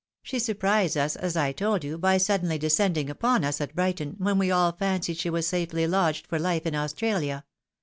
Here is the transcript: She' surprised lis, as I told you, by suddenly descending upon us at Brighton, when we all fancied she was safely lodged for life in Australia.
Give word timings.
She' 0.23 0.39
surprised 0.39 0.95
lis, 0.95 1.15
as 1.15 1.37
I 1.37 1.51
told 1.51 1.83
you, 1.83 1.95
by 1.95 2.17
suddenly 2.17 2.57
descending 2.57 3.07
upon 3.07 3.45
us 3.45 3.61
at 3.61 3.75
Brighton, 3.75 4.15
when 4.17 4.39
we 4.39 4.49
all 4.49 4.71
fancied 4.71 5.17
she 5.17 5.29
was 5.29 5.45
safely 5.45 5.85
lodged 5.85 6.25
for 6.25 6.39
life 6.39 6.65
in 6.65 6.73
Australia. 6.73 7.45